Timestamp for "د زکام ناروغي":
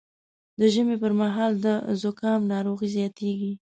1.65-2.87